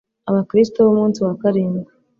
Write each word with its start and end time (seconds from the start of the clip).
abakristo 0.29 0.77
b'Umunsi 0.85 1.19
wa 1.27 1.33
karindwi. 1.41 1.91